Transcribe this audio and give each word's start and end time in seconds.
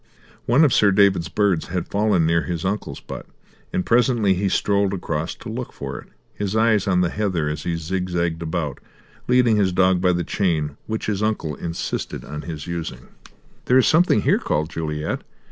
One 0.47 0.63
of 0.65 0.73
Sir 0.73 0.89
David's 0.89 1.29
birds 1.29 1.67
had 1.67 1.87
fallen 1.91 2.25
near 2.25 2.41
his 2.41 2.65
uncle's 2.65 2.99
butt, 2.99 3.27
and 3.71 3.85
presently 3.85 4.33
he 4.33 4.49
strolled 4.49 4.95
across 4.95 5.35
to 5.35 5.47
look 5.47 5.71
for 5.71 5.99
it, 5.99 6.07
his 6.33 6.55
eyes 6.55 6.87
on 6.87 7.01
the 7.01 7.11
heather 7.11 7.47
as 7.47 7.61
he 7.65 7.75
zigzagged 7.75 8.41
about, 8.41 8.79
leading 9.27 9.57
his 9.57 9.71
dog 9.71 10.01
by 10.01 10.13
the 10.13 10.23
chain 10.23 10.75
which 10.87 11.05
his 11.05 11.21
uncle 11.21 11.53
insisted 11.53 12.25
on 12.25 12.41
his 12.41 12.65
using. 12.65 13.09
"There 13.65 13.77
is 13.77 13.85
something 13.85 14.21
here," 14.23 14.39
called 14.39 14.71
Juliet. 14.71 15.21